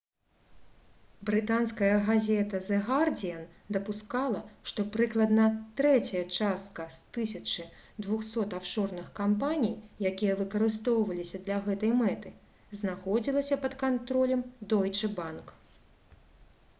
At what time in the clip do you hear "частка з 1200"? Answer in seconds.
6.39-8.59